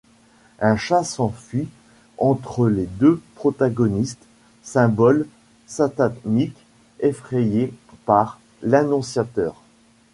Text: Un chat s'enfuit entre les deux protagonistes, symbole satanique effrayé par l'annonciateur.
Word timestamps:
Un 0.61 0.77
chat 0.77 1.03
s'enfuit 1.03 1.69
entre 2.17 2.67
les 2.67 2.87
deux 2.87 3.21
protagonistes, 3.35 4.25
symbole 4.63 5.27
satanique 5.67 6.57
effrayé 7.01 7.71
par 8.07 8.39
l'annonciateur. 8.63 9.61